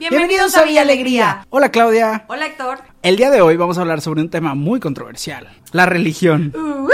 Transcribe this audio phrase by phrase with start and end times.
[0.00, 1.46] Bienvenidos a Villa Alegría.
[1.50, 2.24] Hola Claudia.
[2.26, 2.78] Hola Héctor.
[3.02, 6.54] El día de hoy vamos a hablar sobre un tema muy controversial, la religión.
[6.56, 6.88] Uh,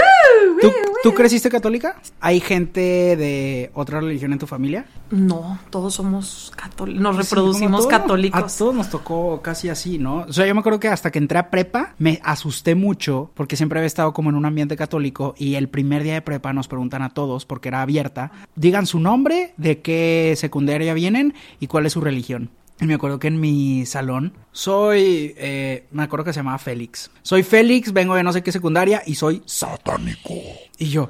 [0.59, 2.01] ¿Tú, tú creciste católica?
[2.19, 4.87] ¿Hay gente de otra religión en tu familia?
[5.09, 7.01] No, todos somos católicos.
[7.01, 8.55] Nos reproducimos católicos.
[8.55, 10.25] A todos nos tocó casi así, ¿no?
[10.27, 13.55] O sea, yo me acuerdo que hasta que entré a prepa me asusté mucho porque
[13.55, 16.67] siempre había estado como en un ambiente católico y el primer día de prepa nos
[16.67, 21.85] preguntan a todos, porque era abierta, digan su nombre, de qué secundaria vienen y cuál
[21.85, 22.49] es su religión.
[22.79, 27.09] Y me acuerdo que en mi salón soy, eh, me acuerdo que se llamaba Félix.
[27.23, 30.33] Soy Félix, vengo de no sé qué secundaria y soy satánico.
[30.77, 31.09] Y yo,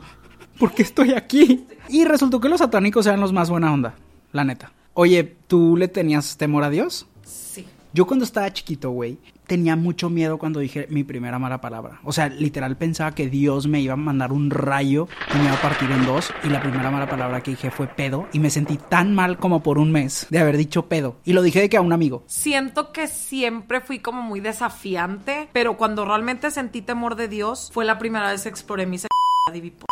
[0.58, 1.68] ¿por qué estoy aquí?
[1.90, 3.96] Y resultó que los satánicos eran los más buena onda,
[4.32, 4.72] la neta.
[4.94, 7.06] Oye, ¿tú le tenías temor a Dios?
[7.24, 7.66] Sí.
[7.98, 9.18] Yo cuando estaba chiquito, güey,
[9.48, 12.00] tenía mucho miedo cuando dije mi primera mala palabra.
[12.04, 15.54] O sea, literal pensaba que Dios me iba a mandar un rayo y me iba
[15.54, 16.32] a partir en dos.
[16.44, 18.28] Y la primera mala palabra que dije fue pedo.
[18.34, 21.16] Y me sentí tan mal como por un mes de haber dicho pedo.
[21.26, 22.22] Y lo dije de que a un amigo.
[22.28, 27.84] Siento que siempre fui como muy desafiante, pero cuando realmente sentí temor de Dios fue
[27.84, 29.88] la primera vez que exploré mi sexualidad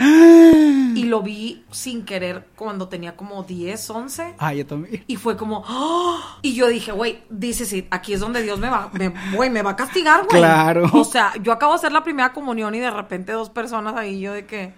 [0.94, 4.34] y lo vi sin querer cuando tenía como 10, 11.
[4.38, 5.04] Ah, yo también.
[5.06, 6.38] Y fue como, ¡ah!
[6.42, 9.62] y yo dije, güey, dice sí, aquí es donde Dios me va, me, güey, me
[9.62, 10.40] va a castigar, güey.
[10.40, 10.90] Claro.
[10.92, 14.20] O sea, yo acabo de hacer la primera comunión y de repente dos personas ahí,
[14.20, 14.74] yo de que,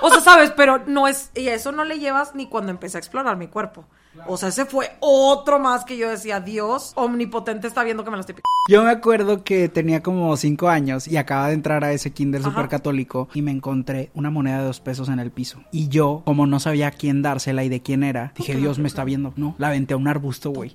[0.00, 3.00] o sea, sabes, pero no es, y eso no le llevas ni cuando empecé a
[3.00, 3.84] explorar mi cuerpo.
[4.26, 8.16] O sea, ese fue otro más que yo decía, Dios omnipotente está viendo que me
[8.16, 8.48] lo estoy picando.
[8.68, 12.40] Yo me acuerdo que tenía como cinco años y acaba de entrar a ese kinder
[12.40, 12.50] Ajá.
[12.50, 15.60] super católico y me encontré una moneda de dos pesos en el piso.
[15.72, 18.88] Y yo, como no sabía a quién dársela y de quién era, dije, Dios me
[18.88, 19.32] está viendo.
[19.36, 20.74] No, la aventé a un arbusto, güey.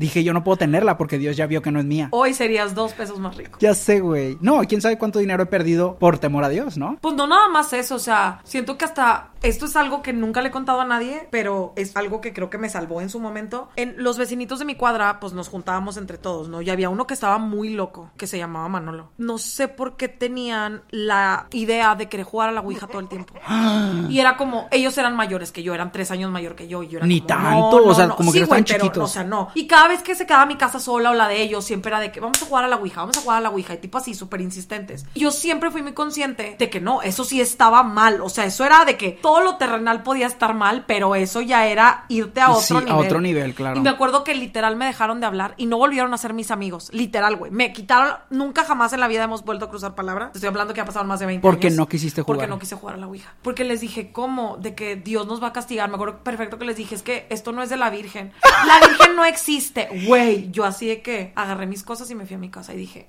[0.00, 2.08] Dije, yo no puedo tenerla porque Dios ya vio que no es mía.
[2.12, 3.58] Hoy serías dos pesos más rico.
[3.60, 4.38] Ya sé, güey.
[4.40, 6.96] No, quién sabe cuánto dinero he perdido por temor a Dios, ¿no?
[7.02, 10.42] Pues no nada más eso, o sea, siento que hasta esto es algo que nunca
[10.42, 13.20] le he contado a nadie, pero es algo que creo que me salvó en su
[13.20, 13.68] momento.
[13.76, 16.62] En los vecinitos de mi cuadra, pues nos juntábamos entre todos, ¿no?
[16.62, 19.10] Y había uno que estaba muy loco, que se llamaba Manolo.
[19.18, 23.08] No sé por qué tenían la idea de querer jugar a la Ouija todo el
[23.08, 23.34] tiempo.
[24.08, 26.82] Y era como, ellos eran mayores que yo, eran tres años mayor que yo.
[26.82, 28.84] Y yo era Ni como, tanto, o sea, como que Sí, no estaban güey, pero,
[28.84, 29.10] chiquitos.
[29.10, 29.48] O sea, no.
[29.54, 32.00] Y cada vez que se quedaba mi casa sola o la de ellos, siempre era
[32.00, 33.78] de que vamos a jugar a la Ouija, vamos a jugar a la Ouija, y
[33.78, 35.04] tipo así, súper insistentes.
[35.14, 38.20] Y yo siempre fui muy consciente de que no, eso sí estaba mal.
[38.22, 41.66] O sea, eso era de que todo lo terrenal podía estar mal, pero eso ya
[41.66, 43.06] era irte a otro Sí, a nivel.
[43.06, 43.76] otro nivel, claro.
[43.76, 46.50] Y me acuerdo que literal me dejaron de hablar y no volvieron a ser mis
[46.50, 46.88] amigos.
[46.92, 47.50] Literal, güey.
[47.50, 50.32] Me quitaron, nunca jamás en la vida hemos vuelto a cruzar palabras.
[50.32, 51.76] Te estoy hablando que ya pasaron más de 20 Porque años.
[51.76, 52.48] no quisiste Porque jugar.
[52.50, 53.34] no quise jugar a la Ouija.
[53.42, 54.56] Porque les dije, ¿cómo?
[54.58, 55.88] De que Dios nos va a castigar.
[55.88, 58.32] Me acuerdo perfecto que les dije, es que esto no es de la Virgen.
[58.66, 59.79] La Virgen no existe.
[60.06, 62.76] Güey, yo así de que agarré mis cosas y me fui a mi casa y
[62.76, 63.08] dije,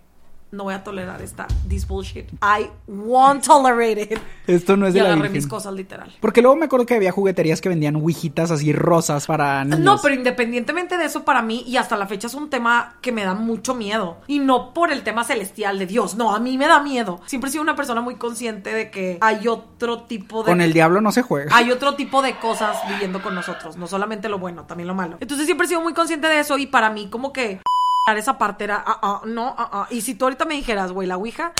[0.51, 2.29] no voy a tolerar esta, this bullshit.
[2.41, 4.19] I won't tolerate it.
[4.47, 5.37] Esto no es Y de la agarré Virgen.
[5.37, 6.11] mis cosas literal.
[6.19, 9.79] Porque luego me acuerdo que había jugueterías que vendían ouijitas así rosas para niños.
[9.79, 13.11] No, pero independientemente de eso, para mí, y hasta la fecha es un tema que
[13.11, 14.17] me da mucho miedo.
[14.27, 17.21] Y no por el tema celestial de Dios, no, a mí me da miedo.
[17.25, 20.51] Siempre he sido una persona muy consciente de que hay otro tipo de...
[20.51, 21.55] Con el diablo no se juega.
[21.55, 25.17] Hay otro tipo de cosas viviendo con nosotros, no solamente lo bueno, también lo malo.
[25.19, 27.61] Entonces siempre he sido muy consciente de eso y para mí como que
[28.07, 29.87] esa parte era, ah, ah, no, ah, ah.
[29.91, 31.53] Y si tú ahorita me dijeras, güey, la Ouija,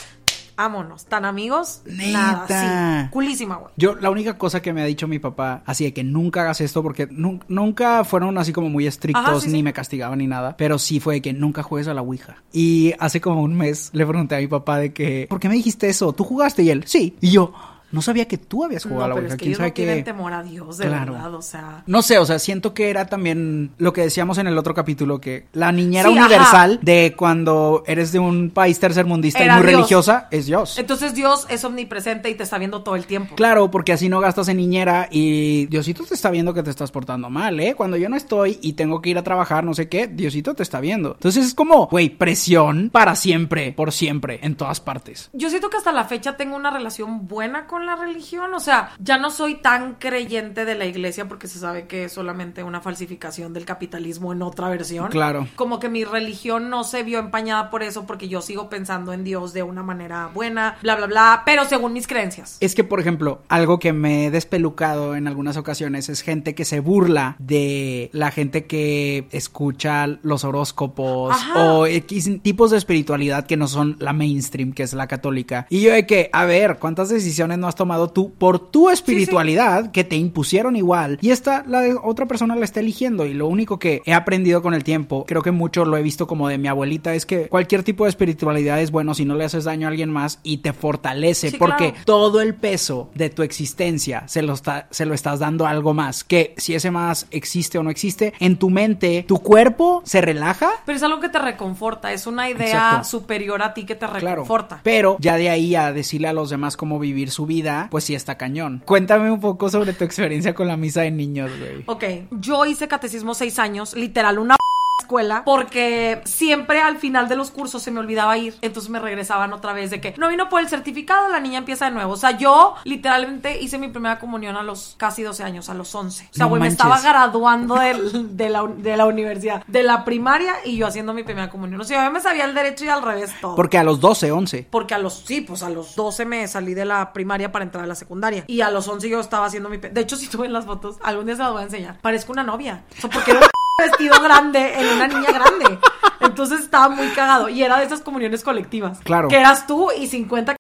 [0.58, 3.04] vámonos, tan amigos, nada, Neta.
[3.04, 3.72] sí, culísima, güey.
[3.78, 6.62] Yo, la única cosa que me ha dicho mi papá, así de que nunca hagas
[6.62, 9.64] esto, porque nun- nunca fueron así como muy estrictos, Ajá, sí, ni sí.
[9.64, 12.38] me castigaban ni nada, pero sí fue de que nunca juegues a la Ouija.
[12.52, 15.56] Y hace como un mes le pregunté a mi papá de que, ¿por qué me
[15.56, 16.12] dijiste eso?
[16.14, 16.64] ¿Tú jugaste?
[16.64, 17.16] Y él, sí.
[17.22, 17.54] Y yo,
[17.92, 19.34] no sabía que tú habías jugado a la pero Ouija.
[19.36, 21.14] es que ¿Quién ellos sabe no tienen temor a Dios, de Claro.
[21.14, 21.84] verdad, o sea...
[21.88, 25.20] No sé, o sea, siento que era también lo que decíamos en el otro capítulo,
[25.22, 26.26] que la niñera Sí, ajá.
[26.26, 29.76] universal de cuando eres de un país tercermundista Era y muy Dios.
[29.78, 30.78] religiosa es Dios.
[30.78, 33.36] Entonces Dios es omnipresente y te está viendo todo el tiempo.
[33.36, 36.92] Claro, porque así no gastas en niñera y Diosito te está viendo que te estás
[36.92, 37.76] portando mal, ¿eh?
[37.76, 40.64] Cuando yo no estoy y tengo que ir a trabajar, no sé qué, Diosito te
[40.64, 41.14] está viendo.
[41.14, 45.30] Entonces es como, güey, presión para siempre, por siempre, en todas partes.
[45.34, 48.54] Yo siento que hasta la fecha tengo una relación buena con con la religión.
[48.54, 52.12] O sea, ya no soy tan creyente de la iglesia porque se sabe que es
[52.12, 55.10] solamente una falsificación del capitalismo en otra versión.
[55.10, 55.48] Claro.
[55.56, 59.24] Como que mi religión no se vio empañada por eso porque yo sigo pensando en
[59.24, 62.58] Dios de una manera buena, bla, bla, bla, pero según mis creencias.
[62.60, 66.66] Es que, por ejemplo, algo que me he despelucado en algunas ocasiones es gente que
[66.66, 71.64] se burla de la gente que escucha los horóscopos Ajá.
[71.64, 75.66] o X tipos de espiritualidad que no son la mainstream, que es la católica.
[75.70, 79.92] Y yo de que, a ver, ¿cuántas decisiones no has tomado tú por tu espiritualidad
[79.92, 81.18] que te impusieron igual?
[81.22, 83.26] Y esta, la de otra persona la está eligiendo.
[83.26, 86.28] Y lo único que he aprendido con el tiempo, creo que mucho lo he visto
[86.28, 89.46] como de mi abuelita, es que cualquier tipo de espiritualidad es bueno si no le
[89.46, 91.52] haces daño a alguien más y te fortalece.
[91.52, 92.06] Sí, porque claro.
[92.06, 95.94] todo el peso de tu existencia se lo, está, se lo estás dando a algo
[95.94, 96.24] más.
[96.24, 100.70] Que si ese más existe o no existe, en tu mente, tu cuerpo se relaja.
[100.86, 103.08] Pero es algo que te reconforta, es una idea Exacto.
[103.08, 104.22] superior a ti que te Claro.
[104.42, 104.82] reconforta.
[104.84, 108.16] Pero ya de ahí a decirle a los demás cómo vivir su vida, pues sí
[108.16, 108.84] está cañón.
[108.86, 111.84] Cuéntame un poco sobre tu experiencia con la misa de niños, güey.
[111.86, 114.56] Ok, yo hice catecismo seis años, literal, una
[115.02, 119.54] escuela, porque siempre al final de los cursos se me olvidaba ir, entonces me regresaban
[119.54, 122.14] otra vez de que no vino por el certificado, la niña empieza de nuevo.
[122.14, 125.94] O sea, yo literalmente hice mi primera comunión a los casi 12 años, a los
[125.94, 126.30] 11.
[126.32, 130.54] O sea, No güey, me estaba graduando de, la, de la universidad, de la primaria
[130.66, 131.82] y yo haciendo mi primera comunión.
[131.82, 133.56] O sea, yo me sabía el derecho y al revés todo.
[133.56, 134.68] Porque a los 12, 11.
[134.70, 137.84] Porque a los, sí, pues a los 12 me salí de la primaria para entrar
[137.84, 138.44] a la secundaria.
[138.48, 139.78] Y a los 11 yo estaba haciendo mi...
[139.78, 142.00] De hecho, si tú ves las fotos, algún día se las voy a enseñar.
[142.02, 142.84] Parezco una novia.
[142.98, 143.34] O sea, porque
[143.82, 145.80] vestido grande en una niña grande.
[146.22, 147.50] Entonces estaba muy cagado.
[147.50, 149.00] Y era de esas comuniones colectivas.
[149.04, 149.28] Claro.
[149.28, 150.56] Que eras tú y 50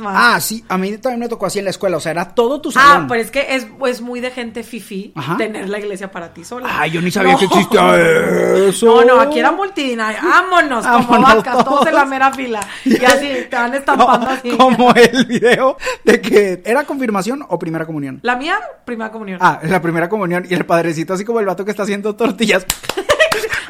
[0.00, 0.16] más.
[0.16, 2.60] Ah, sí, a mí también me tocó así en la escuela, o sea, era todo
[2.60, 3.06] tu Ah, salón.
[3.06, 6.68] pero es que es, es muy de gente fifi tener la iglesia para ti sola.
[6.68, 7.38] Ay, yo ni sabía No.
[7.38, 7.96] que existía
[8.68, 8.86] eso.
[8.86, 10.20] No, no, aquí era multidinaria.
[10.20, 12.66] Vámonos, como Vámonos vacas, todos en la mera fila.
[12.84, 14.50] Y así, te van estampando así.
[14.56, 18.18] Como el video de que era confirmación o primera comunión.
[18.24, 19.38] La mía, primera comunión.
[19.40, 22.66] Ah, la primera comunión y el padrecito así como el vato que está haciendo tortillas.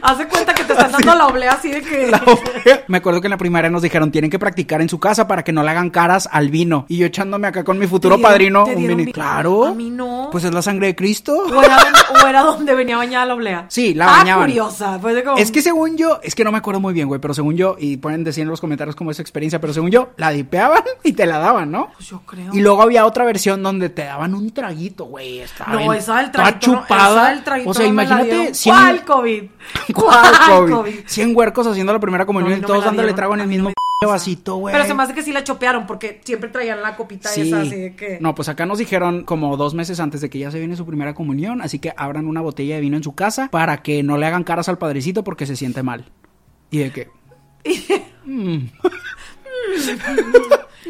[0.02, 2.06] Haz de cuenta que te están dando la oblea así de que.
[2.08, 2.84] La oblea.
[2.88, 5.42] Me acuerdo que en la primaria nos dijeron tienen que practicar en su casa para
[5.44, 6.84] que no le hagan caras al vino.
[6.88, 8.96] Y yo echándome acá con mi futuro ¿Te dieron- padrino un vino.
[8.96, 9.64] vi- Claro.
[9.66, 10.28] A mí no.
[10.30, 11.34] Pues es la sangre de Cristo.
[11.36, 13.66] O era, donde, o era donde venía bañada la oblea.
[13.68, 14.46] Sí, la Ah, bañaban.
[14.48, 14.98] curiosa.
[15.00, 15.36] Como...
[15.38, 17.76] Es que según yo, es que no me acuerdo muy bien, güey, pero según yo,
[17.78, 20.82] y pueden decir en los comentarios cómo es su experiencia, pero según yo, la dipeaban
[21.02, 21.90] y te la daban, ¿no?
[21.96, 22.52] Pues yo creo.
[22.54, 25.40] Y luego había otra versión donde te daban un traguito, güey.
[25.40, 26.70] Estaba No, bien- esa del traguito.
[26.72, 27.10] no, chupada.
[27.22, 28.54] esa del traguito o sea, no imagínate dieron.
[28.54, 29.42] 100 ¿Cuál COVID?
[29.94, 31.00] ¿Cuál COVID?
[31.06, 33.44] 100 huercos haciendo la primera comunión No, y no todos me dándole trago en el
[33.46, 34.72] A mismo p- vasito, güey.
[34.74, 37.42] Pero se me hace que sí la chopearon porque siempre traían la copita Sí.
[37.42, 38.18] esa así de que.
[38.20, 40.84] No, pues acá nos dijeron como dos meses antes de que ya se viene su
[40.86, 44.16] primera comunión, así que abran una botella de vino en su casa para que no
[44.18, 46.04] le hagan caras al padrecito porque se siente mal.
[46.70, 47.08] Y de que,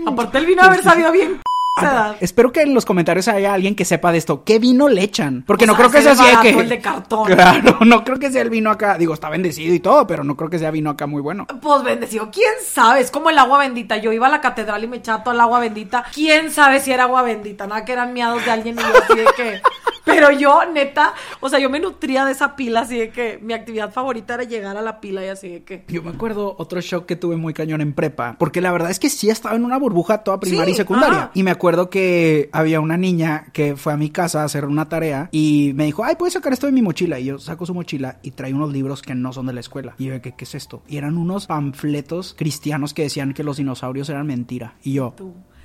[0.07, 1.41] Aparte el vino de haber sabido bien.
[1.77, 2.17] Esa edad.
[2.21, 4.45] espero que en los comentarios haya alguien que sepa de esto.
[4.45, 5.45] ¿Qué vino le echan?
[5.47, 6.61] Porque O no sea, creo que sea así de que...
[6.61, 7.27] el de cartón.
[7.37, 8.97] Claro, no creo que sea el vino acá.
[8.99, 11.47] Digo, está bendecido y todo, pero no creo que sea vino acá muy bueno.
[11.61, 13.97] Pues bendecido, quién sabe, es como el agua bendita.
[13.99, 16.05] Yo iba a la catedral y me echaba todo el agua bendita.
[16.15, 19.15] Quién sabe si era agua bendita, nada que eran miados de alguien y yo así
[19.17, 19.61] de que.
[20.07, 23.53] Pero yo, neta, o sea, yo me nutría de esa pila, así de que mi
[23.55, 25.85] actividad favorita era llegar a la pila y así de que.
[25.89, 29.01] Yo me acuerdo otro shock que tuve muy cañón en prepa, porque la verdad es
[29.01, 31.19] que sí estaba en una burbuja toda primaria Sí, y secundaria.
[31.19, 31.31] ajá.
[31.35, 34.89] Y me acuerdo que había una niña que fue a mi casa a hacer una
[34.89, 37.19] tarea y me dijo, ay, ¿puedes sacar esto de mi mochila?
[37.19, 39.95] Y yo saco su mochila y trae unos libros que no son de la escuela.
[39.99, 40.83] Y yo, ¿qué, qué es esto?
[40.89, 44.75] Y eran unos panfletos cristianos que decían que los dinosaurios eran mentira.
[44.83, 45.15] Y yo,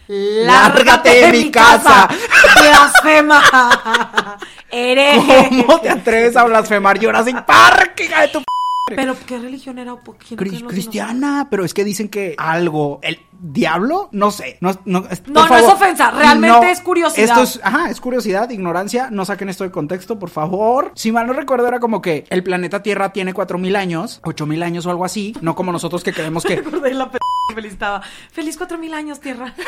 [0.08, 2.10] ¡Lárgate de mi casa!
[2.56, 3.42] ¡Blasfema!
[4.72, 5.64] ¡Hereje!
[5.66, 8.61] ¿cómo te atreves a blasfemar Jurassic Park, hija de tu p-?
[8.86, 9.96] ¿Pero qué religión era?
[9.96, 14.72] ¿Por creen los cristiana, pero es que dicen que algo, el diablo, no sé, no,
[14.86, 17.26] no, es- No, por no es favor, ofensa, realmente es curiosidad.
[17.30, 20.92] Esto es, ajá, es curiosidad, ignorancia, no saquen esto de contexto, por favor.
[20.96, 24.86] Si mal no recuerdo era como que el planeta Tierra tiene 4000 años, 8000 años
[24.86, 27.20] o algo así, no como nosotros que creemos que de la p
[27.50, 28.02] que feliz estaba.
[28.32, 29.54] ¡Feliz cuatro mil años, tierra!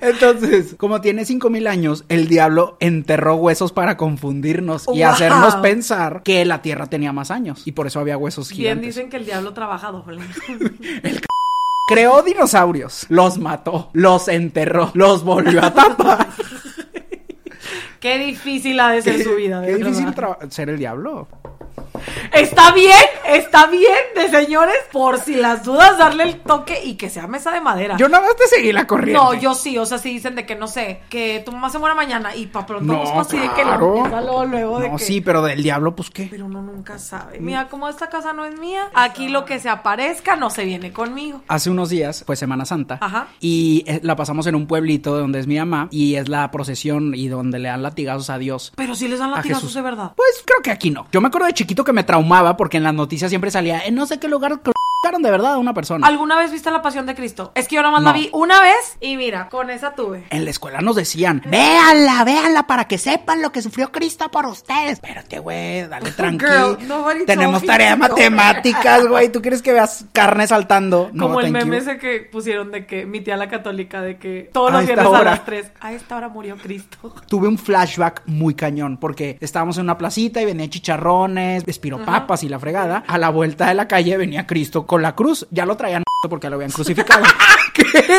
[0.00, 5.06] Entonces, como tiene 5000 años, el diablo enterró huesos para confundirnos y Wow.
[5.06, 8.94] hacernos pensar que la Tierra tenía más años y por eso había huesos Bien gigantes.
[8.94, 10.20] dicen que el diablo trabaja doble.
[11.88, 16.28] Creó dinosaurios, los mató, los enterró, los volvió a tapar.
[18.00, 20.08] Qué difícil ha de ser su vida, de Qué difícil
[20.50, 21.26] ser el diablo.
[22.34, 22.92] Está bien,
[23.26, 27.52] está bien de señores, por si las dudas, darle el toque y que sea mesa
[27.52, 27.96] de madera.
[27.96, 29.22] Yo nada más te seguí la corriente.
[29.22, 31.78] No, yo sí, o sea, si dicen de que no sé, que tu mamá se
[31.78, 34.96] muere mañana y pa' pronto No, busco así de que empieza luego, luego de No,
[34.96, 35.04] que.
[35.04, 36.26] sí, pero del diablo, pues qué.
[36.30, 37.38] Pero uno nunca sabe.
[37.40, 40.92] Mira, como esta casa no es mía, aquí lo que se aparezca no se viene
[40.92, 41.42] conmigo.
[41.48, 43.28] Hace unos días fue Semana Santa Ajá.
[43.40, 47.14] y eh, la pasamos en un pueblito donde es mi mamá y es la procesión
[47.14, 48.72] y donde le dan latigazos a Dios.
[48.76, 50.12] Pero si les dan latigazos de verdad.
[50.16, 51.06] Pues creo que aquí no.
[51.12, 52.02] Yo me acuerdo de chiquito que me
[52.56, 54.60] porque en las noticias siempre salía en no sé qué lugar
[55.12, 56.06] de verdad a una persona.
[56.06, 57.52] ¿Alguna vez viste la pasión de Cristo?
[57.54, 58.08] Es que yo nomás No.
[58.08, 60.24] la vi una vez y mira, con esa tuve.
[60.30, 64.46] En la escuela nos decían, véanla, véanla para que sepan lo que sufrió Cristo por
[64.46, 64.92] ustedes.
[64.94, 66.44] Espérate, güey, dale tranqui.
[66.44, 69.30] Girl, nobody Tenemos tarea de matemáticas, güey.
[69.30, 71.10] ¿Tú quieres que veas carne saltando?
[71.12, 71.82] No, Como el meme you.
[71.82, 75.06] ese que pusieron de que mi tía la católica, de que todos A los viernes
[75.06, 75.24] a hora.
[75.32, 75.72] las 3.
[75.80, 77.14] A esta hora murió Cristo.
[77.28, 82.48] Tuve un flashback muy cañón porque estábamos en una placita y venían chicharrones, espiropapas y
[82.48, 83.04] la fregada.
[83.06, 85.46] A la vuelta de la calle venía Cristo con la cruz.
[85.50, 87.24] Ya lo traían porque lo habían crucificado.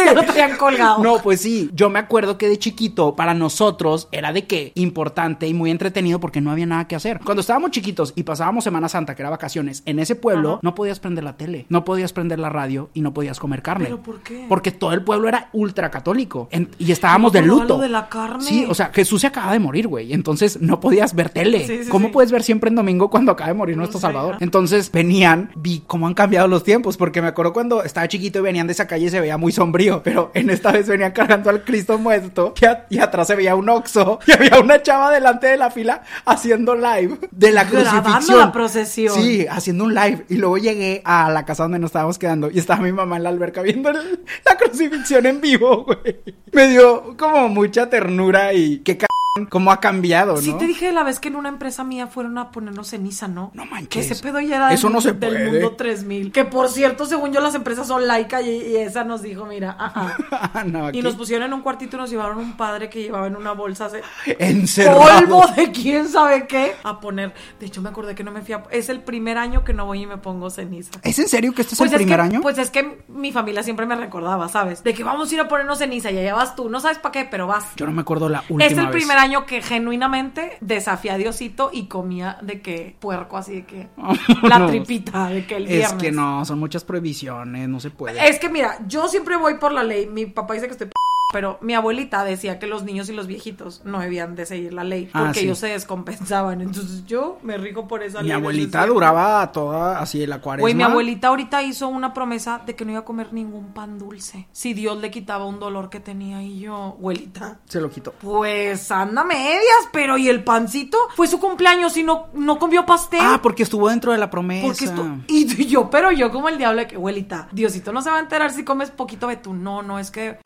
[0.05, 1.01] Ya lo traían colgado.
[1.03, 5.47] No, pues sí, yo me acuerdo que de chiquito para nosotros era de que importante
[5.47, 7.19] y muy entretenido porque no había nada que hacer.
[7.23, 10.59] Cuando estábamos chiquitos y pasábamos Semana Santa, que era vacaciones, en ese pueblo Ajá.
[10.61, 13.85] no podías prender la tele, no podías prender la radio y no podías comer carne.
[13.85, 14.45] ¿Pero por qué?
[14.49, 17.77] Porque todo el pueblo era ultra católico en- y estábamos de luto.
[17.77, 18.43] de la carne.
[18.43, 20.11] Sí, o sea, Jesús se acaba de morir, güey.
[20.13, 21.65] Entonces no podías ver tele.
[21.65, 22.13] Sí, sí, ¿Cómo sí.
[22.13, 24.37] puedes ver siempre en domingo cuando acaba de morir nuestro Salvador?
[24.41, 28.41] Entonces venían, vi cómo han cambiado los tiempos, porque me acuerdo cuando estaba chiquito y
[28.41, 31.49] venían de esa calle y se veía muy sombrío, pero en esta vez venían cargando
[31.49, 35.11] al Cristo muerto y, a- y atrás se veía un oxo y había una chava
[35.11, 38.39] delante de la fila haciendo live de la Grabando crucifixión.
[38.39, 39.13] la procesión.
[39.15, 40.25] Sí, haciendo un live.
[40.29, 43.23] Y luego llegué a la casa donde nos estábamos quedando y estaba mi mamá en
[43.23, 46.17] la alberca viendo el- la crucifixión en vivo, güey.
[46.51, 49.05] Me dio como mucha ternura y qué c
[49.49, 50.41] cómo ha cambiado, ¿no?
[50.41, 53.51] Sí te dije la vez que en una empresa mía fueron a ponernos ceniza, ¿no?
[53.53, 53.89] No manches.
[53.89, 55.51] Que ese pedo ya era Eso del, no se del puede.
[55.51, 56.31] mundo 3000.
[56.31, 59.75] Que por cierto, según yo, las empresas son laica y, y esa nos dijo, mira,
[59.77, 60.63] ajá.
[60.65, 63.35] No, Y nos pusieron en un cuartito y nos llevaron un padre que llevaba en
[63.35, 64.01] una bolsa se-
[64.39, 65.01] encerrado.
[65.27, 67.33] polvo de quién sabe qué a poner.
[67.59, 68.63] De hecho, me acordé que no me fui a...
[68.71, 70.91] Es el primer año que no voy y me pongo ceniza.
[71.03, 72.41] ¿Es en serio que este es Pues el primer que, año?
[72.41, 74.81] Pues es que mi familia siempre me recordaba, ¿sabes?
[74.81, 76.69] De que vamos a ir a ponernos ceniza y allá vas tú.
[76.69, 77.65] No sabes para qué, pero vas.
[77.75, 78.91] Yo no me acuerdo la última Es el vez.
[78.95, 83.87] primer año que genuinamente desafié a Diosito y comía de que puerco, así de que
[84.47, 86.03] la tripita, de que el Es viernes.
[86.03, 88.27] que no, son muchas prohibiciones, no se puede.
[88.29, 90.07] Es que mira, yo siempre voy por la ley.
[90.07, 90.93] Mi papá dice que estoy p-
[91.33, 94.83] pero mi abuelita decía que los niños y los viejitos no debían de seguir la
[94.83, 95.45] ley Ah, porque sí.
[95.45, 96.61] ellos se descompensaban.
[96.61, 98.27] Entonces yo me rijo por esa ley.
[98.27, 100.61] Mi abuelita duraba toda así la cuaresma.
[100.63, 103.97] Güey, mi abuelita ahorita hizo una promesa de que no iba a comer ningún pan
[103.97, 104.47] dulce.
[104.51, 107.59] Si Dios le quitaba un dolor que tenía y yo, abuelita.
[107.65, 108.13] Se lo quitó.
[108.13, 110.97] Pues anda medias, pero ¿y el pancito?
[111.15, 113.19] Fue su cumpleaños y no, no comió pastel.
[113.21, 114.67] Ah, porque estuvo dentro de la promesa.
[114.67, 115.23] porque.
[115.27, 118.21] Y yo, pero yo como el diablo de que, abuelita, Diosito no se va a
[118.21, 119.63] enterar si comes poquito betún.
[119.63, 120.37] No, no, es que.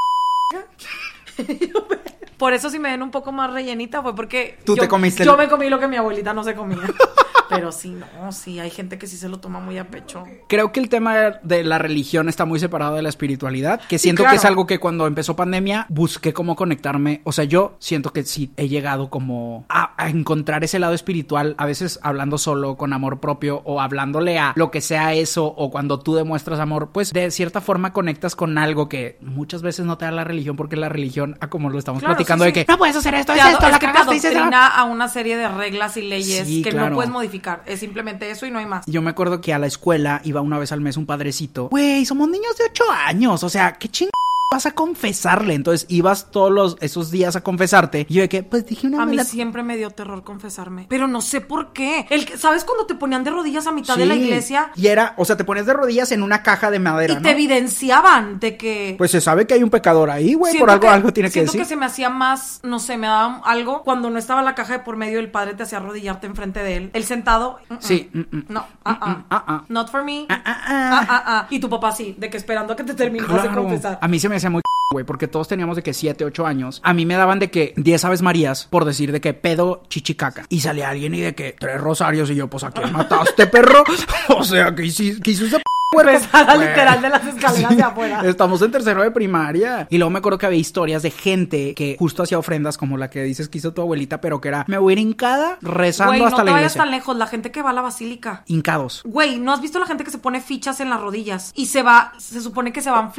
[2.38, 5.24] Por eso si me ven un poco más rellenita fue porque Tú yo, te comiste
[5.25, 6.79] yo el- me comí lo que mi abuelita no se comía.
[7.50, 10.24] Pero sí, no, sí, hay gente que sí se lo toma muy a pecho.
[10.48, 14.24] Creo que el tema de la religión está muy separado de la espiritualidad, que siento
[14.24, 14.34] claro.
[14.34, 18.24] que es algo que cuando empezó pandemia busqué cómo conectarme, o sea, yo siento que
[18.24, 22.94] sí he llegado como a, a encontrar ese lado espiritual, a veces hablando solo con
[22.94, 27.13] amor propio o hablándole a lo que sea eso o cuando tú demuestras amor, pues
[27.13, 30.75] de cierta forma conectas con algo que muchas veces no te da la religión porque
[30.75, 32.65] la religión, a como lo estamos Claro, platicando sí, de sí.
[32.65, 35.48] que no puedes hacer esto, es esto, es la que te a una serie de
[35.48, 36.89] reglas y leyes que claro.
[36.89, 37.38] no puedes modificar.
[37.65, 38.86] Es simplemente eso y no hay más.
[38.88, 41.69] Yo me acuerdo que a la escuela iba una vez al mes un padrecito.
[41.69, 43.43] Güey, somos niños de 8 años.
[43.43, 44.10] O sea, qué ching
[44.51, 45.53] vas a confesarle.
[45.53, 48.08] Entonces ibas todos los, esos días a confesarte.
[48.10, 50.88] Y yo de que, pues dije una A mí siempre me dio terror confesarme.
[50.89, 52.08] Pero no sé por qué.
[52.10, 54.72] El ¿Sabes cuando te ponían de rodillas a mitad de la iglesia?
[54.75, 57.13] Y era, o sea, te ponías de rodillas en una caja de madera.
[57.13, 57.22] Y ¿no?
[57.22, 58.96] te evidenciaban de que.
[58.98, 60.51] Pues se sabe que hay un pecador ahí, güey.
[60.53, 61.62] Siento Por algo, que- algo tiene que siento decir.
[61.62, 64.74] que se me hacía más, no sé, me daba algo cuando no estaba la caja
[64.74, 66.89] de por medio el padre te hacía arrodillarte enfrente de él.
[66.94, 67.77] El sentado, mm, mm.
[67.82, 69.63] Sí, mm, no, ah, ah, ah, ah.
[69.70, 70.89] not for me, Ah, ah, ah.
[70.91, 71.48] Ah, ah, ah.
[71.51, 74.00] y tu papá sí, de que esperando a que te terminas de confesar.
[74.01, 76.81] A mí se me hacía muy güey, porque todos teníamos de que 7, 8 años.
[76.84, 80.48] A mí me daban de que 10 aves marías por decir de que pedo chichicaca.
[80.50, 83.84] Y salía alguien y de que tres rosarios y yo, pues a quién mataste, perro.
[84.29, 86.12] o sea, ¿qué hiciste, p- puerco?
[86.12, 88.22] Pesada literal de las escaleras de afuera.
[88.25, 89.86] Estamos en tercero de primaria.
[89.91, 93.12] Y luego me acuerdo que había historias de gente que justo hacía ofrendas como la
[93.12, 96.13] que dices que hizo tu abuelita, pero que era, me voy a ir hincada rezando
[96.13, 96.81] Güey, no hasta te la vayas iglesia.
[96.81, 98.41] tan lejos, la gente que va a la basílica.
[98.48, 99.03] Hincados.
[99.05, 101.51] Güey, ¿no has visto la gente que se pone fichas en las rodillas?
[101.55, 103.12] Y se va, se supone que se van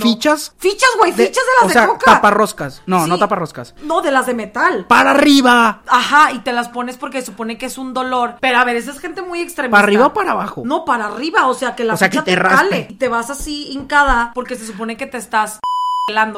[0.00, 0.52] Fichas.
[0.58, 2.14] Fichas, güey, fichas de las o de sea, coca.
[2.14, 2.82] taparroscas.
[2.86, 3.10] No, Sí.
[3.10, 3.74] no taparroscas.
[3.82, 4.86] No, de las de metal.
[4.88, 5.82] ¡Para arriba!
[5.86, 8.36] Ajá, y te las pones porque supone que es un dolor.
[8.40, 9.76] Pero a ver, esa es gente muy extremista.
[9.76, 10.62] ¿Para arriba o para abajo?
[10.64, 12.86] No, para arriba, o sea, que la O sea, ficha que te te, cale.
[12.90, 15.58] Y te vas así hincada porque se supone que te estás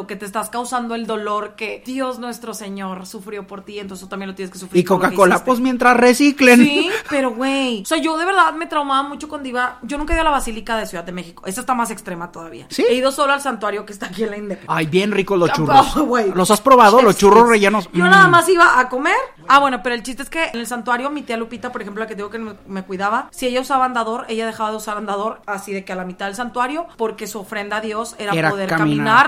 [0.07, 4.09] que te estás causando el dolor que Dios nuestro Señor sufrió por ti, entonces tú
[4.11, 4.81] también lo tienes que sufrir.
[4.83, 6.61] Y Coca-Cola, pues mientras reciclen.
[6.65, 7.83] Sí, pero güey.
[7.83, 9.79] O sea, yo de verdad me traumaba mucho con Diva.
[9.83, 11.45] Yo nunca he ido a la Basílica de Ciudad de México.
[11.47, 12.67] Esa está más extrema todavía.
[12.69, 12.85] ¿Sí?
[12.89, 14.63] He ido solo al santuario que está aquí en la Indep.
[14.67, 15.97] Ay, bien ricos los churros.
[15.97, 16.33] Oh, güey.
[16.35, 17.01] ¿Los has probado?
[17.03, 17.89] Los churros rellenos.
[17.93, 18.11] Yo Mm.
[18.11, 19.15] nada más iba a comer.
[19.49, 22.03] Ah, bueno, pero el chiste es que en el santuario mi tía Lupita, por ejemplo,
[22.03, 24.97] la que digo que me, me cuidaba, si ella usaba andador, ella dejaba de usar
[24.97, 28.33] andador así de que a la mitad del santuario, porque su ofrenda a Dios era,
[28.33, 28.81] Era poder caminar.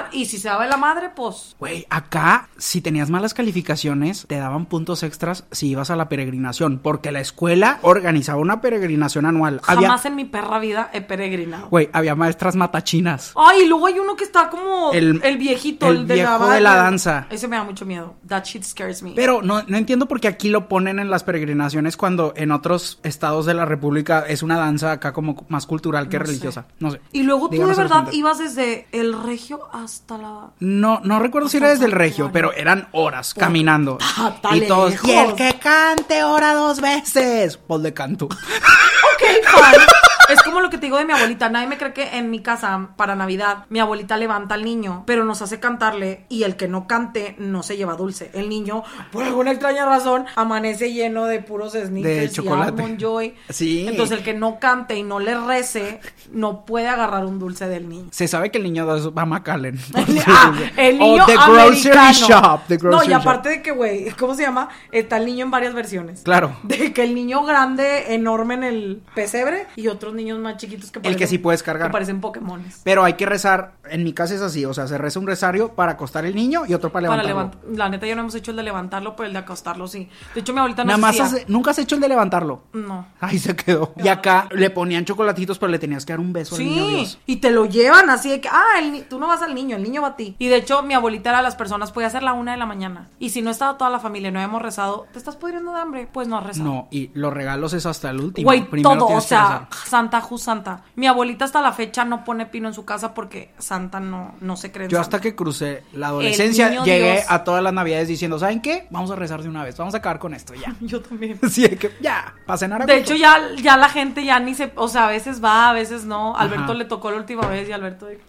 [0.02, 0.08] caminar.
[0.12, 4.36] y si se daba de la madre, pues Güey, acá, si tenías malas calificaciones, te
[4.36, 6.78] daban puntos extras si ibas a la peregrinación.
[6.82, 9.60] Porque la escuela organizaba una peregrinación anual.
[9.66, 11.68] Había, jamás en mi perra vida he peregrinado.
[11.68, 13.32] güey, había maestras matachinas.
[13.36, 16.38] Ay, y luego hay uno que está como El- el, viejito, el el, de, viejo
[16.46, 17.26] la, de la danza.
[17.30, 18.14] Ese me da mucho miedo.
[18.26, 19.12] That shit scares me.
[19.12, 22.98] Pero no, no entiendo por qué aquí lo ponen en las peregrinaciones cuando en otros
[23.02, 26.30] estados de la República es una danza acá como más cultural que No sé.
[26.30, 26.66] religiosa.
[26.80, 27.00] No sé.
[27.12, 30.50] y luego tú de Díganos verdad ibas desde el regio hasta la.
[30.60, 33.98] No, no recuerdo si era desde el regio, pero eran horas caminando.
[34.00, 35.08] Ah, y todos, lejos.
[35.08, 37.56] y el que cante hora dos veces.
[37.58, 38.26] Pues de canto.
[38.26, 39.84] Ok, fine.
[40.32, 41.48] Es como lo que te digo de mi abuelita.
[41.50, 45.24] Nadie me cree que en mi casa, para Navidad, mi abuelita levanta al niño, pero
[45.24, 48.30] nos hace cantarle y el que no cante no se lleva dulce.
[48.32, 52.70] El niño, por alguna extraña razón, amanece lleno de puros sneakers De y chocolate.
[52.70, 53.34] Almond Joy.
[53.50, 53.86] Sí.
[53.86, 57.88] Entonces el que no cante y no le rece, no puede agarrar un dulce del
[57.88, 58.08] niño.
[58.10, 59.78] Se sabe que el niño va a McAllen.
[60.24, 62.12] Ah, el niño O The Grocery.
[62.12, 62.60] Shop.
[62.68, 63.56] The no, y aparte shop.
[63.56, 64.68] de que, güey, ¿cómo se llama?
[64.92, 66.22] Está el niño en varias versiones.
[66.22, 66.56] Claro.
[66.62, 71.00] De que el niño grande, enorme en el pesebre y otros niños más chiquitos que
[71.08, 71.88] El que sí puedes cargar.
[71.88, 72.80] Que parecen Pokémones.
[72.84, 73.72] Pero hay que rezar.
[73.90, 74.64] En mi casa es así.
[74.64, 77.60] O sea, se reza un rezario para acostar el niño y otro para Para levantarlo.
[77.60, 77.78] levantar.
[77.78, 80.08] La neta, yo no hemos hecho el de levantarlo, pero el de acostarlo sí.
[80.34, 82.62] De hecho, mi abuelita Nada nos más has- nunca has hecho el de levantarlo.
[82.72, 83.06] No.
[83.20, 83.92] Ahí se quedó.
[84.02, 86.94] Y acá le ponían chocolatitos, pero le tenías que dar un beso al niño Sí,
[86.96, 87.18] Dios.
[87.26, 89.82] y te lo llevan así de que, ah, el tú no vas al niño, el
[89.82, 90.36] niño va a ti.
[90.38, 92.66] Y de hecho, mi abuelita era de las personas, podía ser la una de la
[92.66, 93.08] mañana.
[93.18, 96.08] Y si no estaba toda la familia, no habíamos rezado, ¿te estás pudriendo de hambre?
[96.12, 96.64] Pues no has rezado.
[96.64, 98.46] No, y los regalos es hasta el último.
[98.46, 99.68] Güey, Primero todo, o sea.
[100.02, 100.82] Santa Ju Santa.
[100.96, 104.56] Mi abuelita hasta la fecha no pone pino en su casa porque Santa no, no
[104.56, 105.16] se cree en Yo Santa.
[105.16, 107.24] hasta que crucé la adolescencia llegué Dios.
[107.28, 108.86] a todas las navidades diciendo, ¿saben qué?
[108.90, 110.74] Vamos a rezar de una vez, vamos a acabar con esto ya.
[110.80, 111.38] Yo también.
[111.42, 113.12] De que ya, para cenar a De gusto.
[113.14, 114.72] hecho, ya, ya la gente ya ni se...
[114.76, 116.36] O sea, a veces va, a veces no.
[116.36, 116.74] Alberto Ajá.
[116.74, 118.06] le tocó la última vez y Alberto...
[118.06, 118.20] de-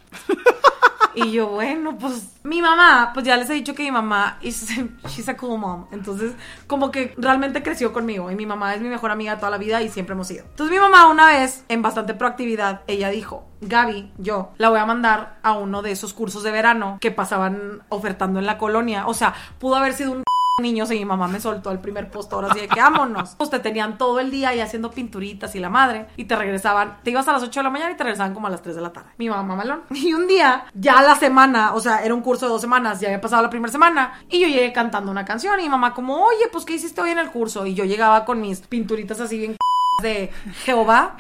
[1.16, 4.68] Y yo, bueno, pues mi mamá, pues ya les he dicho que mi mamá is,
[5.08, 5.86] she's a cool mom.
[5.92, 6.34] Entonces,
[6.68, 8.32] como que realmente creció conmigo.
[8.32, 10.46] Y mi mamá es mi mejor amiga toda la vida y siempre hemos ido.
[10.46, 14.86] Entonces, mi mamá, una vez, en bastante proactividad, ella dijo: Gaby, yo la voy a
[14.86, 19.08] mandar a uno de esos cursos de verano que pasaban ofertando en la colonia.
[19.08, 20.24] O sea, pudo haber sido un
[20.62, 23.36] niños y mi mamá me soltó el primer postor así de que vámonos.
[23.44, 27.00] Pues te tenían todo el día ahí haciendo pinturitas y la madre y te regresaban,
[27.04, 28.76] te ibas a las 8 de la mañana y te regresaban como a las 3
[28.76, 29.10] de la tarde.
[29.18, 29.84] Mi mamá malón.
[30.04, 33.08] Y un día, ya la semana, o sea, era un curso de dos semanas, ya
[33.08, 36.24] había pasado la primera semana y yo llegué cantando una canción y mi mamá como,
[36.24, 37.66] oye, pues ¿qué hiciste hoy en el curso?
[37.66, 39.58] Y yo llegaba con mis pinturitas así bien
[40.04, 40.32] de
[40.66, 41.16] Jehová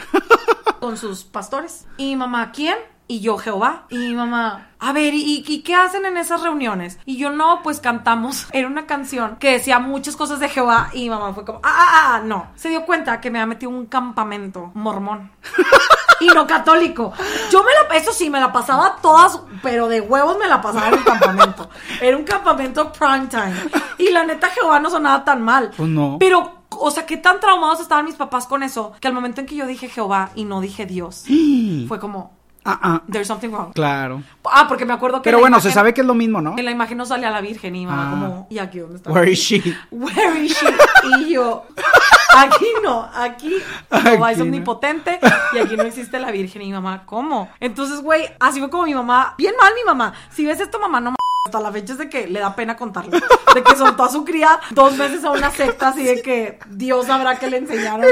[0.79, 1.87] con sus pastores.
[1.97, 2.75] Y mamá, ¿quién?
[3.13, 3.83] Y yo, Jehová.
[3.91, 6.97] Y mi mamá, a ver, ¿y, y qué hacen en esas reuniones?
[7.05, 8.47] Y yo, no, pues cantamos.
[8.53, 10.89] Era una canción que decía muchas cosas de Jehová.
[10.93, 12.47] Y mi mamá fue como, ah, ah, ah, no.
[12.55, 15.31] Se dio cuenta que me había metido un campamento mormón.
[16.19, 17.11] Y no católico.
[17.51, 20.87] Yo me la, eso sí, me la pasaba todas, pero de huevos me la pasaba
[20.87, 21.69] en el campamento.
[21.99, 23.53] Era un campamento prime time.
[23.97, 25.71] Y la neta, Jehová no sonaba tan mal.
[25.75, 26.17] Pues no.
[26.19, 29.47] Pero, o sea, qué tan traumados estaban mis papás con eso, que al momento en
[29.47, 31.25] que yo dije Jehová y no dije Dios,
[31.89, 32.31] fue como,
[32.65, 33.73] Ah, ah, there's something wrong.
[33.73, 34.23] claro.
[34.45, 36.55] Ah, porque me acuerdo que Pero bueno, se sabe que es lo mismo, ¿no?
[36.57, 38.09] En la imagen no salía la Virgen y mi mamá Ah.
[38.11, 39.11] como, ¿y aquí dónde está?
[39.11, 39.61] Where is she?
[39.91, 40.67] Where is she?
[41.19, 41.65] Y yo,
[42.37, 44.43] aquí no, aquí es Aquí no.
[44.43, 45.19] omnipotente
[45.53, 46.61] y aquí no existe la Virgen.
[46.61, 47.49] Y mi mamá, ¿cómo?
[47.59, 50.13] Entonces, güey, así fue como mi mamá, bien mal mi mamá.
[50.31, 52.77] Si ves esto, mamá, no m- hasta la fecha es de que le da pena
[52.77, 53.11] contarlo.
[53.53, 57.05] De que soltó a su cría dos veces a una secta así de que Dios
[57.07, 58.05] sabrá que le enseñaron.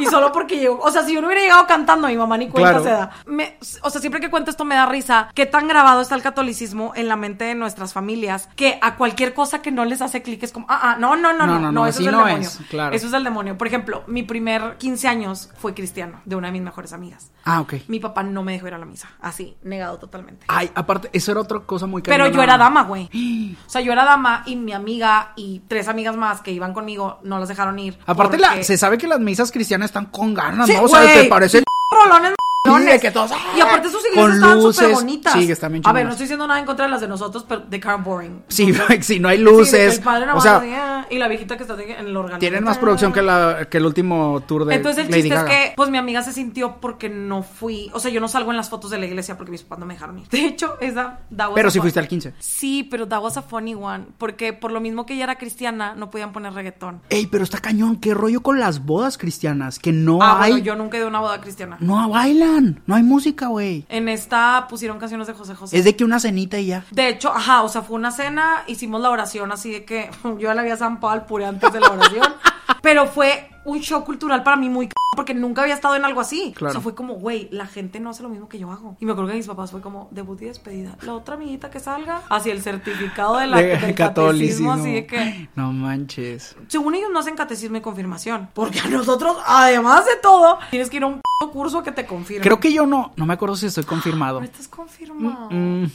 [0.00, 0.80] Y solo porque llegó.
[0.80, 2.84] O sea, si yo no hubiera llegado cantando, mi mamá ni cuenta Claro.
[2.84, 3.10] se da.
[3.24, 5.28] Me- o sea, siempre que cuento esto me da risa.
[5.32, 9.32] Qué tan grabado está el catolicismo en la mente de nuestras familias que a cualquier
[9.32, 11.60] cosa que no les hace clic es como, ah, ah, no, no, no, No, no,
[11.60, 12.48] no, no, eso es el no demonio.
[12.48, 12.96] es, claro.
[12.96, 13.56] Eso es el demonio.
[13.56, 17.30] Por ejemplo, mi primer 15 años fue cristiano de una de mis mejores amigas.
[17.44, 17.74] Ah, ok.
[17.86, 19.08] Mi papá no me dejó ir a la misa.
[19.20, 20.46] Así, negado totalmente.
[20.48, 23.54] Ay, aparte, eso era otra cosa muy Pero yo era dama, güey.
[23.66, 27.20] O sea, yo era dama y mi amiga y tres amigas más que iban conmigo
[27.22, 27.98] no las dejaron ir.
[28.06, 30.84] Aparte, porque- la, se sabe que las misas cristianas están con ganas, Sí, ¿no?
[30.84, 31.62] O sea, te parece...
[31.92, 32.32] Rolones,
[32.64, 35.32] de que todos, Y aparte sus iglesias estaban súper bonitas.
[35.32, 37.08] Sí, que están bien A ver, no estoy diciendo nada en contra de las de
[37.08, 38.44] nosotros, pero kind of boring.
[38.48, 39.98] Sí, sí, no hay Sí, de luces.
[39.98, 42.38] el padre o sea, ponía- y la viejita que está en el órgano.
[42.38, 45.52] tienen más producción que, la, que el último tour de Entonces el Lady chiste Gaga.
[45.52, 47.90] es que, pues mi amiga se sintió porque no fui.
[47.94, 49.86] O sea, yo no salgo en las fotos de la iglesia porque mis papás no
[49.86, 50.28] me dejaron ir.
[50.30, 51.18] De hecho, esa.
[51.54, 52.34] Pero sí fun- fuiste al 15.
[52.38, 54.06] Sí, pero that was a funny one.
[54.18, 57.02] Porque por lo mismo que ella era cristiana, no podían poner reggaetón.
[57.10, 57.96] Ey, pero está cañón.
[57.96, 59.80] ¿Qué rollo con las bodas cristianas?
[59.80, 60.52] Que no ah, hay.
[60.52, 61.76] bueno, yo nunca he ido a una boda cristiana.
[61.82, 62.80] No bailan.
[62.86, 63.84] No hay música, güey.
[63.88, 65.76] En esta pusieron canciones de José José.
[65.76, 66.84] Es de que una cenita y ya.
[66.92, 70.38] De hecho, ajá, o sea, fue una cena, hicimos la oración así de que yo
[70.38, 72.32] ya le había zampado al puré antes de la oración,
[72.80, 76.20] pero fue un show cultural para mí muy c- porque nunca había estado en algo
[76.20, 76.52] así.
[76.56, 76.70] Claro.
[76.70, 78.96] O sea, fue como, güey, la gente no hace lo mismo que yo hago.
[78.98, 80.96] Y me acuerdo que mis papás fue como debut y despedida.
[81.02, 84.70] La otra amiguita que salga, hacia el certificado de la, De del catolicismo.
[84.70, 86.56] catecismo, así de que No manches.
[86.68, 90.96] según ellos no hacen catecismo y confirmación, porque a nosotros, además de todo, tienes que
[90.96, 91.20] ir a un
[91.52, 92.42] curso que te confirme.
[92.42, 93.12] Creo que yo no.
[93.16, 94.38] No me acuerdo si estoy confirmado.
[94.40, 95.48] No estás confirmado.
[95.50, 95.90] Mm, Ay,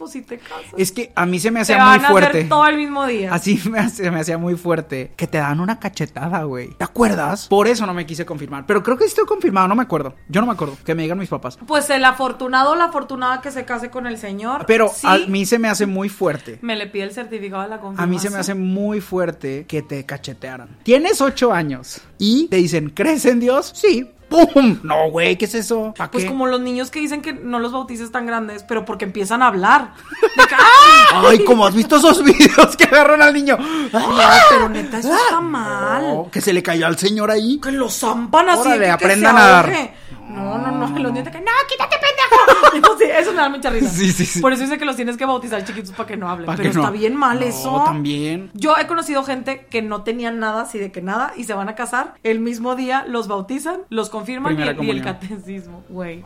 [0.00, 0.64] pues si te casas.
[0.76, 2.38] es que a mí se me te hacía van muy a fuerte.
[2.38, 3.32] hacer todo el mismo día.
[3.32, 5.12] Así me hace- me hacía muy fuerte.
[5.16, 6.70] Que te dan una cachetada, güey.
[6.76, 7.46] ¿Te acuerdas?
[7.48, 8.64] Por eso no me quise confirmar.
[8.66, 10.14] Pero creo que sí estoy confirmado, no me acuerdo.
[10.28, 10.76] Yo no me acuerdo.
[10.84, 11.58] Que me digan mis papás.
[11.66, 14.64] Pues el afortunado o la afortunada que se case con el señor.
[14.66, 16.58] Pero sí, a mí se me hace muy fuerte.
[16.62, 18.10] me le pide el certificado de la A confirmación.
[18.10, 20.78] mí se me hace muy fuerte que te cachetearan.
[20.82, 23.72] Tienes ocho años y te dicen, ¿crees en Dios?
[23.74, 24.10] Sí.
[24.30, 24.78] ¡Pum!
[24.84, 25.92] No, güey, ¿qué es eso?
[25.96, 26.30] ¿Para Pues qué?
[26.30, 29.48] como los niños que dicen que no los bautices tan grandes, pero porque empiezan a
[29.48, 29.90] hablar.
[30.48, 31.22] Que, ¡ah!
[31.28, 33.58] Ay, como has visto esos videos que agarran al niño.
[33.92, 34.08] No,
[34.50, 36.02] pero neta, eso está mal.
[36.02, 37.58] No, que se le cayó al señor ahí.
[37.60, 38.68] Que lo zampan así.
[38.68, 39.72] Órale, que aprendan a dar.
[40.28, 40.98] No, no, no.
[40.98, 41.96] Los niños que, no, quítate,
[42.98, 43.88] sí, eso me da mucha risa.
[43.88, 44.40] Sí, sí, sí.
[44.40, 46.48] Por eso dice que los tienes que bautizar chiquitos para que no hablen.
[46.56, 46.80] Pero no.
[46.80, 47.82] está bien mal No, eso.
[47.84, 48.50] también.
[48.54, 51.68] Yo he conocido gente que no tenían nada, así de que nada, y se van
[51.68, 52.14] a casar.
[52.22, 55.04] El mismo día los bautizan, los confirman y el, y el comunión.
[55.04, 56.22] catecismo, güey.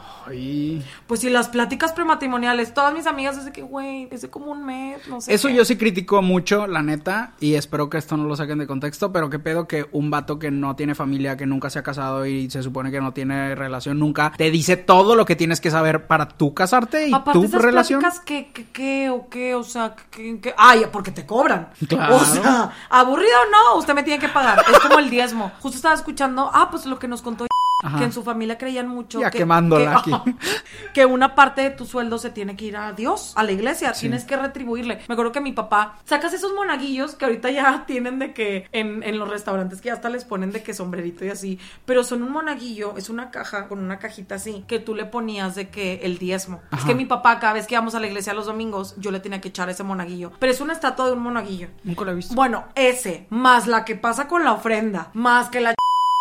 [1.06, 5.06] Pues si las pláticas prematrimoniales, todas mis amigas desde que, güey, desde como un mes,
[5.08, 5.32] no sé.
[5.34, 5.54] Eso qué.
[5.54, 9.12] yo sí critico mucho, la neta, y espero que esto no lo saquen de contexto,
[9.12, 12.26] pero qué pedo que un vato que no tiene familia, que nunca se ha casado
[12.26, 15.70] y se supone que no tiene relación nunca, te dice todo lo que tienes que
[15.70, 18.00] saber para tú casarte y Aparte tu esas relación.
[18.00, 19.54] pláticas, ¿qué, qué, qué, o qué?
[19.54, 20.54] O sea, ¿qué, qué?
[20.56, 21.70] Ay, porque te cobran.
[21.88, 22.16] Claro.
[22.16, 24.64] O sea, aburrido no, usted me tiene que pagar.
[24.70, 25.52] Es como el diezmo.
[25.60, 27.46] Justo estaba escuchando, ah, pues lo que nos contó
[27.82, 27.98] Ajá.
[27.98, 30.36] que en su familia creían mucho Ya que, quemándola que, aquí.
[30.94, 33.92] que una parte de tu sueldo se tiene que ir a Dios, a la iglesia,
[33.92, 35.00] tienes que retribuirle.
[35.08, 39.02] Me acuerdo que mi papá, sacas esos monaguillos que ahorita ya tienen de que en,
[39.02, 42.32] en los restaurantes que hasta les ponen de que sombrerito y así, pero son un
[42.32, 46.18] monaguillo, es una caja con una cajita así, que tú le ponías de que el
[46.18, 46.60] diezmo.
[46.76, 49.20] Es que mi papá cada vez que íbamos a la iglesia los domingos, yo le
[49.20, 51.68] tenía que echar ese monaguillo, pero es una estatua de un monaguillo.
[51.82, 52.34] Nunca lo he visto.
[52.34, 55.74] Bueno, ese, más la que pasa con la ofrenda, más que la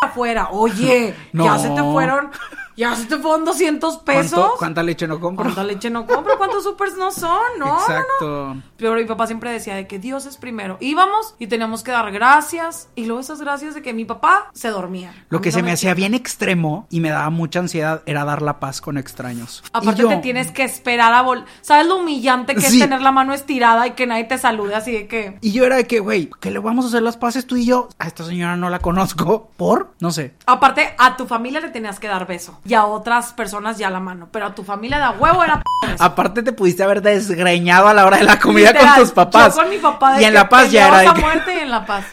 [0.06, 0.50] afuera.
[0.52, 1.46] Oye, No.
[1.46, 2.32] ya se te fueron,
[2.76, 4.32] ya se te fueron 200 pesos.
[4.34, 5.44] ¿Cuánto- ¿Cuánta leche no compro?
[5.46, 6.38] ¿Cuánta leche no compro?
[6.38, 7.38] ¿Cuántos supers no son?
[7.60, 7.80] No, no, no.
[7.82, 8.56] Exacto.
[8.78, 10.78] Pero mi papá siempre decía de que Dios es primero.
[10.80, 12.90] Íbamos y teníamos que dar gracias.
[12.96, 15.14] Y luego esas gracias de que mi papá se dormía.
[15.30, 18.42] Lo que no se me hacía bien extremo y me daba mucha ansiedad era dar
[18.42, 19.64] la paz con extraños.
[19.74, 21.46] Aparte yo- te tienes que esperar a vol...
[21.62, 22.78] ¿Sabes lo humillante que Sí.
[22.78, 25.38] es tener la mano estirada y que nadie te salude así de que...
[25.42, 27.66] Y yo era de que, güey, que le vamos a hacer las paces tú y
[27.66, 27.90] yo.
[28.00, 29.50] A esta señora no la conozco.
[29.58, 29.94] ¿Por?
[30.00, 30.34] No sé.
[30.46, 32.60] Aparte, a tu familia le tenías que dar beso.
[32.66, 34.30] Y a otras personas ya la mano.
[34.32, 35.62] Pero a tu familia de a huevo era.
[36.00, 39.56] Aparte te pudiste haber desgreñado a la hora de la comida Literal, con tus papás.
[39.56, 41.70] Yo con mi papá de y en La Paz ya era de muerte y en
[41.70, 42.06] La Paz.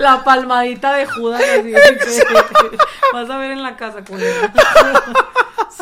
[0.00, 1.72] La palmadita de Judas así
[3.12, 4.52] vas a ver en la casa, culera.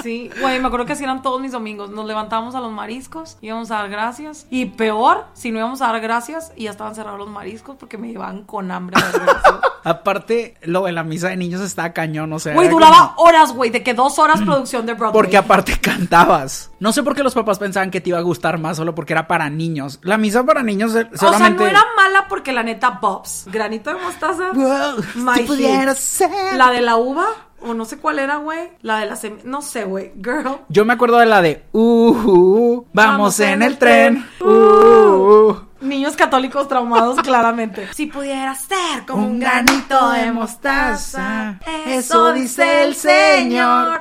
[0.03, 1.91] Sí, güey, me acuerdo que así eran todos mis domingos.
[1.91, 4.47] Nos levantábamos a los mariscos, íbamos a dar gracias.
[4.51, 7.99] Y peor, si no íbamos a dar gracias y ya estaban cerrados los mariscos porque
[7.99, 8.97] me llevaban con hambre.
[9.85, 12.53] Aparte, lo de la misa de niños estaba cañón, o sea...
[12.53, 15.13] Güey, duraba como- horas, güey, de que dos horas producción de Broadway.
[15.15, 16.71] Porque aparte cantabas.
[16.79, 19.15] No sé por qué los papás pensaban que te iba a gustar más solo porque
[19.15, 19.99] era para niños.
[20.03, 21.63] La misa para niños eh, O sea, solamente...
[21.63, 24.53] no era mala porque la neta, Bobs, granito de mostaza.
[24.53, 25.47] Wow, My si hit.
[25.47, 26.57] pudiera ser.
[26.57, 27.27] La de la uva,
[27.61, 28.71] o no sé cuál era, güey.
[28.83, 29.39] La de la sem...
[29.45, 30.13] No sé, güey.
[30.17, 30.61] Girl.
[30.69, 31.65] Yo me acuerdo de la de...
[31.73, 34.27] Uh, uh, vamos, en, el tren.
[34.41, 35.68] Uh, uh.
[35.81, 37.89] Niños católicos traumados, claramente.
[37.95, 44.01] Si pudiera ser como un granito de mostaza, eso dice el Señor.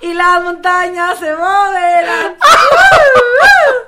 [0.00, 2.34] Y las montañas se moverán.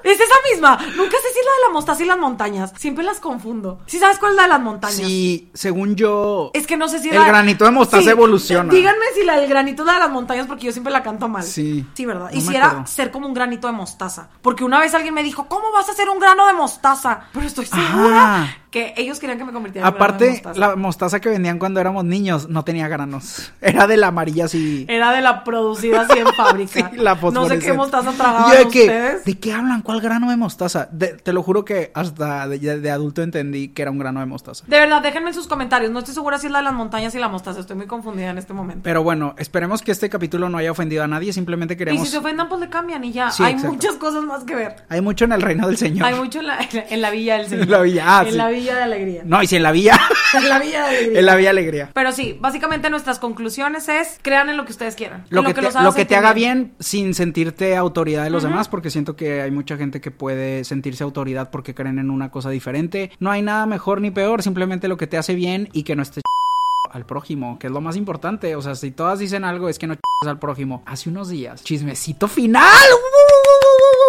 [0.02, 0.78] Es esa misma.
[0.96, 2.72] Nunca sé si es la de la mostaza y las montañas.
[2.76, 3.80] Siempre las confundo.
[3.86, 4.96] ¿Sí sabes cuál es la de las montañas?
[4.96, 6.52] Sí, según yo...
[6.54, 8.72] Es que no sé si El granito de mostaza evoluciona.
[8.72, 11.26] Díganme si la del granito es la de las montañas, porque yo siempre la canto
[11.26, 11.42] mal.
[11.42, 11.84] Sí.
[11.94, 12.30] Sí, ¿verdad?
[12.30, 14.28] No y si era ser como un granito de mostaza.
[14.42, 16.95] Porque una vez alguien me dijo, ¿cómo vas a hacer un grano de mostaza?
[17.32, 18.46] Pero estoy segura Ah.
[18.76, 20.60] Que ellos querían que me convirtiera en Aparte, mostaza.
[20.60, 23.50] la mostaza que vendían cuando éramos niños no tenía granos.
[23.62, 24.84] Era de la amarilla así.
[24.86, 26.90] Era de la producida así en fábrica.
[26.90, 29.24] Sí, la no sé qué mostaza Y tragaban de que, ustedes.
[29.24, 29.80] ¿De qué hablan?
[29.80, 30.88] ¿Cuál grano de mostaza?
[30.92, 34.26] De- te lo juro que hasta de, de adulto entendí que era un grano de
[34.26, 34.64] mostaza.
[34.66, 35.90] De verdad, déjenme en sus comentarios.
[35.90, 37.60] No estoy segura si es la de las montañas y la mostaza.
[37.60, 38.82] Estoy muy confundida en este momento.
[38.84, 41.32] Pero bueno, esperemos que este capítulo no haya ofendido a nadie.
[41.32, 42.04] Simplemente y queremos.
[42.04, 43.30] si se ofendan, pues le cambian y ya.
[43.30, 43.72] Sí, Hay exacto.
[43.72, 44.76] muchas cosas más que ver.
[44.90, 46.04] Hay mucho en el reino del Señor.
[46.06, 46.58] Hay mucho en la,
[46.90, 47.56] en la villa del Señor.
[47.66, 48.36] En la villa, ah, En sí.
[48.36, 49.22] la villa de alegría.
[49.24, 49.98] No, y si en la villa.
[50.34, 51.20] En la villa de alegría.
[51.20, 51.90] en la villa alegría.
[51.94, 55.24] Pero sí, básicamente nuestras conclusiones es crean en lo que ustedes quieran.
[55.30, 58.30] En Lo que, te, los haga lo que te haga bien sin sentirte autoridad de
[58.30, 62.10] los demás, porque siento que hay mucha gente que puede sentirse autoridad porque creen en
[62.10, 63.12] una cosa diferente.
[63.18, 66.02] No hay nada mejor ni peor, simplemente lo que te hace bien y que no
[66.02, 66.22] estés
[66.90, 68.56] al prójimo, que es lo más importante.
[68.56, 70.82] O sea, si todas dicen algo es que no al prójimo.
[70.86, 72.64] Hace unos días, chismecito final.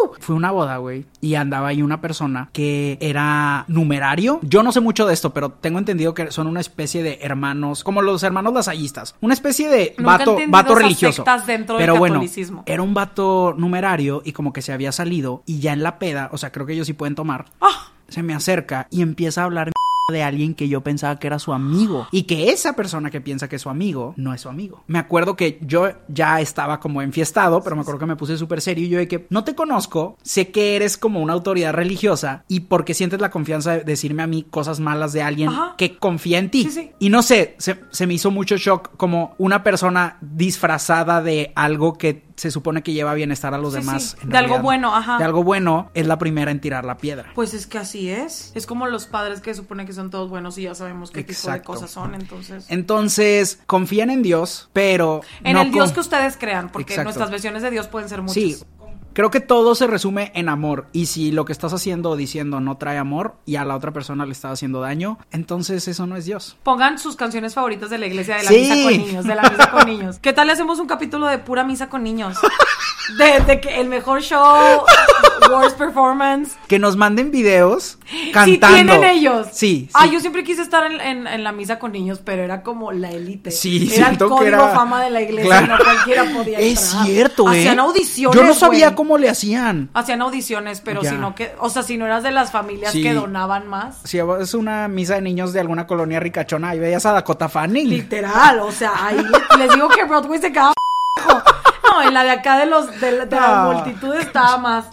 [0.03, 0.09] ¡Uh!
[0.19, 4.39] Fue una boda, güey, y andaba ahí una persona que era numerario.
[4.43, 7.83] Yo no sé mucho de esto, pero tengo entendido que son una especie de hermanos,
[7.83, 9.15] como los hermanos lasallistas.
[9.21, 11.23] Una especie de Nunca vato, vato religioso.
[11.45, 12.21] del pero bueno,
[12.65, 16.29] era un vato numerario y como que se había salido y ya en la peda,
[16.31, 17.45] o sea, creo que ellos sí pueden tomar.
[17.61, 19.71] Ah, Se me acerca y empieza a hablar
[20.13, 23.49] de alguien que yo pensaba que era su amigo y que esa persona que piensa
[23.49, 24.85] que es su amigo no es su amigo.
[24.87, 28.61] Me acuerdo que yo ya estaba como enfiestado, pero me acuerdo que me puse súper
[28.61, 32.45] serio y yo de que no te conozco, sé que eres como una autoridad religiosa
[32.47, 35.75] y porque sientes la confianza de decirme a mí cosas malas de alguien Ajá.
[35.77, 36.63] que confía en ti.
[36.63, 36.91] Sí, sí.
[36.99, 41.97] Y no sé, se, se me hizo mucho shock como una persona disfrazada de algo
[41.97, 44.15] que se supone que lleva bienestar a los Sí, demás.
[44.21, 44.27] sí.
[44.27, 45.17] De algo bueno, ajá.
[45.17, 47.31] De algo bueno es la primera en tirar la piedra.
[47.35, 48.51] pues es que así es.
[48.55, 51.51] Es como los padres que supone que son todos buenos y ya sabemos qué tipo
[51.51, 52.65] de cosas son, entonces.
[52.69, 55.21] Entonces, confían en Dios, pero.
[55.43, 57.03] En no el Dios que ustedes crean, porque Exacto.
[57.03, 58.33] nuestras versiones de Dios pueden ser muchas.
[58.35, 58.57] Sí.
[59.17, 60.85] Creo que todo se resume en amor.
[60.93, 63.91] Y si lo que estás haciendo o diciendo no trae amor y a la otra
[63.91, 66.55] persona le está haciendo daño, entonces eso no es Dios.
[66.61, 68.59] Pongan sus canciones favoritas de la iglesia de la Sí.
[68.59, 70.19] misa con niños, de la misa con niños.
[70.19, 72.37] ¿Qué tal le hacemos un capítulo de pura misa con niños?
[73.17, 74.83] De, de que el mejor show,
[75.49, 76.57] worst performance.
[76.67, 77.97] Que nos manden videos
[78.33, 78.67] cantando.
[78.67, 79.47] Sí, tienen ellos.
[79.53, 79.89] Sí.
[79.93, 80.11] Ah, sí.
[80.11, 83.09] yo siempre quise estar en, en- en la misa con niños, pero era como la
[83.11, 83.49] élite.
[83.51, 85.77] Sí, era el código era- fama de la iglesia, Claro.
[85.77, 87.05] no cualquiera podía Es entrar.
[87.05, 87.59] cierto, ¿eh?
[87.59, 88.95] Hacían audiciones, Yo no sabía güey.
[88.97, 89.89] cómo le hacían.
[89.93, 91.11] Hacían audiciones, pero Ya.
[91.11, 93.03] si no que, o sea, si no eras de las familias Sí.
[93.03, 93.99] que donaban más.
[94.03, 97.87] Si es una misa de niños de alguna colonia ricachona y veías a Dakota Fanning.
[97.87, 100.73] Literal, o sea, ahí le- les digo que Broadway se quedaba
[101.89, 104.85] No, en la de acá de los de, la- de la multitud estaba más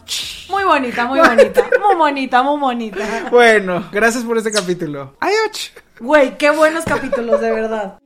[0.48, 3.04] muy bonita, muy bonita, muy bonita, muy bonita.
[3.30, 5.14] Bueno, gracias por este capítulo.
[5.20, 5.72] Adiós.
[5.98, 7.98] Güey, qué buenos capítulos, de verdad.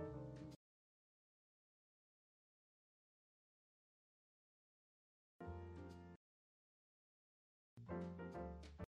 [0.00, 0.02] い
[7.88, 8.89] ただきます。